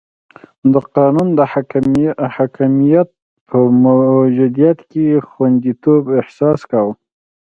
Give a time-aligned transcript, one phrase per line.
[0.73, 1.39] د قانون د
[2.35, 3.09] حاکمیت
[3.49, 6.93] په موجودیت کې خونديتوب احساس کاوه.